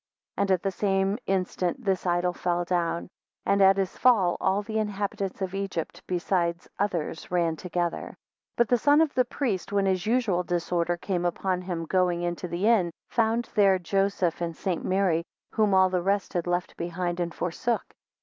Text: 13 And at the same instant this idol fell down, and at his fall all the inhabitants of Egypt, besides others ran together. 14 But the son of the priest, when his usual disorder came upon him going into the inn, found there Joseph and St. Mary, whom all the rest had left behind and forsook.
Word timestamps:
13 0.37 0.41
And 0.41 0.51
at 0.51 0.63
the 0.63 0.71
same 0.71 1.19
instant 1.27 1.85
this 1.85 2.07
idol 2.07 2.33
fell 2.33 2.65
down, 2.65 3.07
and 3.45 3.61
at 3.61 3.77
his 3.77 3.95
fall 3.95 4.35
all 4.41 4.63
the 4.63 4.79
inhabitants 4.79 5.43
of 5.43 5.53
Egypt, 5.53 6.01
besides 6.07 6.67
others 6.79 7.29
ran 7.29 7.55
together. 7.55 8.05
14 8.17 8.17
But 8.57 8.67
the 8.69 8.79
son 8.79 9.01
of 9.01 9.13
the 9.13 9.25
priest, 9.25 9.71
when 9.71 9.85
his 9.85 10.07
usual 10.07 10.41
disorder 10.41 10.97
came 10.97 11.23
upon 11.23 11.61
him 11.61 11.85
going 11.85 12.23
into 12.23 12.47
the 12.47 12.65
inn, 12.67 12.89
found 13.11 13.47
there 13.53 13.77
Joseph 13.77 14.41
and 14.41 14.57
St. 14.57 14.83
Mary, 14.83 15.23
whom 15.51 15.71
all 15.75 15.91
the 15.91 16.01
rest 16.01 16.33
had 16.33 16.47
left 16.47 16.77
behind 16.77 17.19
and 17.19 17.31
forsook. 17.31 17.93